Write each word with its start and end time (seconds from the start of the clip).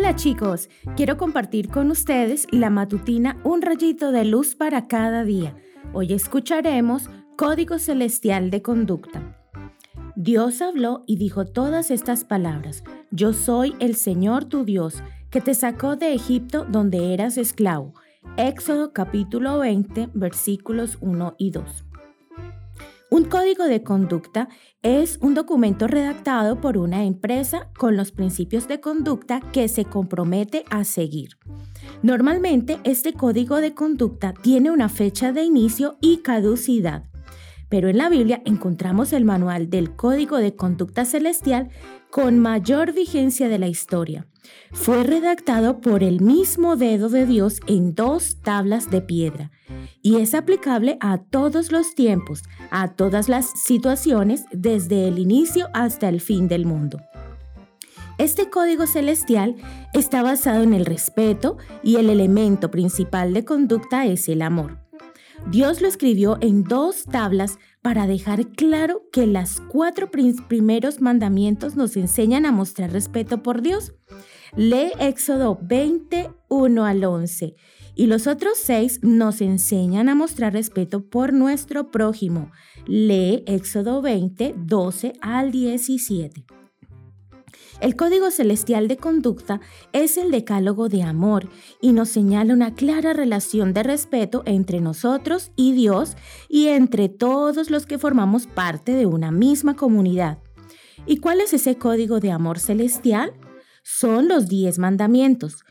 Hola 0.00 0.16
chicos, 0.16 0.70
quiero 0.96 1.18
compartir 1.18 1.68
con 1.68 1.90
ustedes 1.90 2.46
la 2.50 2.70
matutina 2.70 3.38
Un 3.44 3.60
rayito 3.60 4.12
de 4.12 4.24
luz 4.24 4.54
para 4.54 4.88
cada 4.88 5.24
día. 5.24 5.54
Hoy 5.92 6.14
escucharemos 6.14 7.10
Código 7.36 7.78
Celestial 7.78 8.50
de 8.50 8.62
Conducta. 8.62 9.36
Dios 10.16 10.62
habló 10.62 11.04
y 11.06 11.16
dijo 11.16 11.44
todas 11.44 11.90
estas 11.90 12.24
palabras. 12.24 12.82
Yo 13.10 13.34
soy 13.34 13.74
el 13.78 13.94
Señor 13.94 14.46
tu 14.46 14.64
Dios, 14.64 15.02
que 15.28 15.42
te 15.42 15.52
sacó 15.52 15.96
de 15.96 16.14
Egipto 16.14 16.64
donde 16.64 17.12
eras 17.12 17.36
esclavo. 17.36 17.92
Éxodo 18.38 18.94
capítulo 18.94 19.58
20 19.58 20.08
versículos 20.14 20.96
1 21.02 21.34
y 21.36 21.50
2. 21.50 21.89
Un 23.12 23.24
código 23.24 23.64
de 23.64 23.82
conducta 23.82 24.48
es 24.82 25.18
un 25.20 25.34
documento 25.34 25.88
redactado 25.88 26.60
por 26.60 26.78
una 26.78 27.02
empresa 27.02 27.68
con 27.76 27.96
los 27.96 28.12
principios 28.12 28.68
de 28.68 28.80
conducta 28.80 29.40
que 29.52 29.66
se 29.66 29.84
compromete 29.84 30.64
a 30.70 30.84
seguir. 30.84 31.30
Normalmente 32.04 32.78
este 32.84 33.12
código 33.12 33.56
de 33.56 33.74
conducta 33.74 34.32
tiene 34.32 34.70
una 34.70 34.88
fecha 34.88 35.32
de 35.32 35.42
inicio 35.42 35.98
y 36.00 36.18
caducidad, 36.18 37.02
pero 37.68 37.88
en 37.88 37.98
la 37.98 38.08
Biblia 38.10 38.42
encontramos 38.44 39.12
el 39.12 39.24
manual 39.24 39.70
del 39.70 39.96
código 39.96 40.36
de 40.36 40.54
conducta 40.54 41.04
celestial 41.04 41.68
con 42.12 42.38
mayor 42.38 42.92
vigencia 42.92 43.48
de 43.48 43.58
la 43.58 43.66
historia. 43.66 44.29
Fue 44.72 45.02
redactado 45.02 45.80
por 45.80 46.02
el 46.02 46.20
mismo 46.20 46.76
dedo 46.76 47.08
de 47.08 47.26
Dios 47.26 47.60
en 47.66 47.94
dos 47.94 48.36
tablas 48.42 48.90
de 48.90 49.00
piedra 49.00 49.50
y 50.02 50.16
es 50.16 50.34
aplicable 50.34 50.96
a 51.00 51.18
todos 51.18 51.72
los 51.72 51.94
tiempos, 51.94 52.42
a 52.70 52.94
todas 52.94 53.28
las 53.28 53.50
situaciones, 53.64 54.44
desde 54.52 55.08
el 55.08 55.18
inicio 55.18 55.68
hasta 55.74 56.08
el 56.08 56.20
fin 56.20 56.48
del 56.48 56.66
mundo. 56.66 57.00
Este 58.18 58.50
código 58.50 58.86
celestial 58.86 59.56
está 59.94 60.22
basado 60.22 60.62
en 60.62 60.74
el 60.74 60.84
respeto 60.84 61.56
y 61.82 61.96
el 61.96 62.10
elemento 62.10 62.70
principal 62.70 63.32
de 63.32 63.44
conducta 63.44 64.04
es 64.04 64.28
el 64.28 64.42
amor. 64.42 64.78
Dios 65.48 65.80
lo 65.80 65.88
escribió 65.88 66.36
en 66.40 66.64
dos 66.64 67.04
tablas 67.04 67.58
para 67.82 68.06
dejar 68.06 68.48
claro 68.48 69.02
que 69.10 69.26
los 69.26 69.60
cuatro 69.60 70.10
primeros 70.10 71.00
mandamientos 71.00 71.76
nos 71.76 71.96
enseñan 71.96 72.44
a 72.44 72.52
mostrar 72.52 72.92
respeto 72.92 73.42
por 73.42 73.62
Dios. 73.62 73.94
Lee 74.56 74.92
Éxodo 74.98 75.58
21 75.62 76.84
al 76.84 77.04
11 77.04 77.54
y 77.94 78.06
los 78.06 78.26
otros 78.26 78.58
seis 78.58 78.98
nos 79.02 79.40
enseñan 79.40 80.08
a 80.08 80.14
mostrar 80.14 80.52
respeto 80.52 81.04
por 81.08 81.32
nuestro 81.32 81.90
prójimo. 81.90 82.50
Lee 82.86 83.44
Éxodo 83.46 84.02
20, 84.02 84.54
12 84.56 85.12
al 85.20 85.52
17. 85.52 86.44
El 87.80 87.96
código 87.96 88.30
celestial 88.30 88.88
de 88.88 88.96
conducta 88.96 89.60
es 89.92 90.18
el 90.18 90.30
decálogo 90.30 90.88
de 90.88 91.02
amor 91.02 91.48
y 91.80 91.92
nos 91.92 92.10
señala 92.10 92.52
una 92.52 92.74
clara 92.74 93.12
relación 93.14 93.72
de 93.72 93.82
respeto 93.82 94.42
entre 94.44 94.80
nosotros 94.80 95.52
y 95.56 95.72
Dios 95.72 96.16
y 96.48 96.68
entre 96.68 97.08
todos 97.08 97.70
los 97.70 97.86
que 97.86 97.98
formamos 97.98 98.46
parte 98.46 98.92
de 98.92 99.06
una 99.06 99.30
misma 99.30 99.76
comunidad. 99.76 100.38
¿Y 101.06 101.18
cuál 101.18 101.40
es 101.40 101.54
ese 101.54 101.76
código 101.76 102.20
de 102.20 102.32
amor 102.32 102.58
celestial? 102.58 103.32
Son 103.82 104.28
los 104.28 104.48
diez 104.48 104.78
mandamientos. 104.78 105.64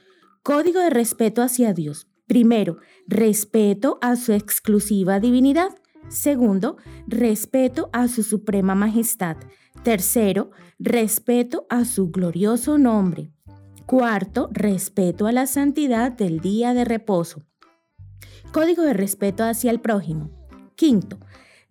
Código 0.44 0.80
de 0.80 0.90
respeto 0.90 1.42
hacia 1.42 1.74
Dios. 1.74 2.08
Primero, 2.28 2.78
respeto 3.08 3.98
a 4.02 4.16
su 4.16 4.34
exclusiva 4.34 5.20
divinidad. 5.20 5.70
Segundo, 6.10 6.78
respeto 7.08 7.90
a 7.94 8.08
su 8.08 8.24
suprema 8.24 8.76
majestad. 8.76 9.38
Tercero, 9.84 10.52
respeto 10.78 11.66
a 11.70 11.86
su 11.86 12.12
glorioso 12.12 12.78
nombre. 12.78 13.32
Cuarto, 13.86 14.50
respeto 14.52 15.26
a 15.26 15.32
la 15.32 15.48
santidad 15.48 16.12
del 16.12 16.40
día 16.40 16.74
de 16.74 16.86
reposo. 16.86 17.44
Código 18.52 18.84
de 18.84 18.94
respeto 18.94 19.44
hacia 19.44 19.72
el 19.72 19.80
prójimo. 19.80 20.32
Quinto, 20.76 21.20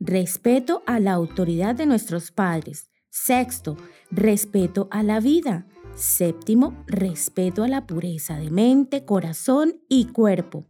respeto 0.00 0.82
a 0.86 1.00
la 1.00 1.12
autoridad 1.12 1.74
de 1.74 1.86
nuestros 1.86 2.30
padres. 2.30 2.90
Sexto, 3.10 3.76
respeto 4.10 4.88
a 4.90 5.02
la 5.02 5.20
vida. 5.20 5.66
Séptimo, 5.98 6.84
respeto 6.86 7.64
a 7.64 7.68
la 7.68 7.84
pureza 7.84 8.38
de 8.38 8.52
mente, 8.52 9.04
corazón 9.04 9.80
y 9.88 10.04
cuerpo. 10.04 10.64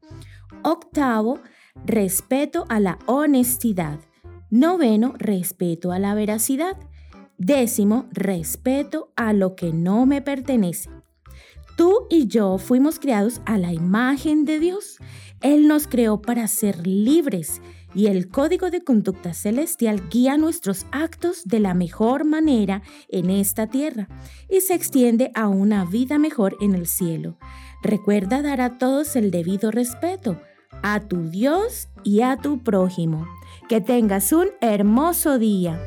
Octavo, 0.65 1.41
respeto 1.85 2.65
a 2.71 2.81
la 2.81 2.99
honestidad. 3.05 4.01
Noveno, 4.49 5.13
respeto 5.19 5.93
a 5.93 5.99
la 5.99 6.15
veracidad. 6.15 6.79
Décimo, 7.37 8.07
respeto 8.11 9.13
a 9.17 9.35
lo 9.35 9.55
que 9.55 9.71
no 9.71 10.07
me 10.07 10.23
pertenece. 10.23 10.89
Tú 11.79 12.09
y 12.11 12.27
yo 12.27 12.59
fuimos 12.59 12.99
creados 12.99 13.41
a 13.47 13.57
la 13.57 13.73
imagen 13.73 14.45
de 14.45 14.59
Dios. 14.59 14.99
Él 15.41 15.69
nos 15.69 15.87
creó 15.87 16.21
para 16.21 16.49
ser 16.49 16.85
libres 16.85 17.63
y 17.95 18.09
el 18.09 18.29
código 18.29 18.73
de 18.73 18.83
conducta 18.83 19.33
celestial 19.33 20.09
guía 20.11 20.37
nuestros 20.37 20.87
actos 20.91 21.45
de 21.45 21.61
la 21.61 21.75
mejor 21.75 22.25
manera 22.25 22.83
en 23.09 23.31
esta 23.31 23.69
tierra 23.69 24.09
y 24.51 24.61
se 24.61 24.75
extiende 24.75 25.31
a 25.37 25.47
una 25.47 25.85
vida 25.85 26.19
mejor 26.19 26.57
en 26.61 26.75
el 26.75 26.89
cielo. 26.89 27.39
Recuerda 27.81 28.43
dar 28.43 28.61
a 28.61 28.77
todos 28.77 29.15
el 29.15 29.31
debido 29.31 29.71
respeto, 29.71 30.41
a 30.83 30.99
tu 30.99 31.29
Dios 31.31 31.91
y 32.03 32.23
a 32.23 32.39
tu 32.39 32.59
prójimo. 32.65 33.25
Que 33.69 33.81
tengas 33.81 34.33
un 34.33 34.49
hermoso 34.61 35.39
día. 35.39 35.81